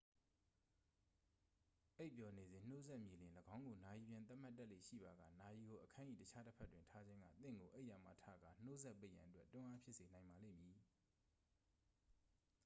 [1.97, 10.79] အိပ်ပျော်နေစဉ် နှိုးစက်မြည်လျှင် ၎င်းကို နာရီပြန်သတ်မှတ်တတ်လေ့ရှိပါက နာရီကို အခန်း၏တခြားတစ်ဖက်တွင် ထားခြင်းက သင့်ကိုအိပ်ယာမှထကာ နှိုးစက်ပိတ်ရန်အတွက် တွန်းအားဖြစ်စေနိုင်ပါလိမ့်မည်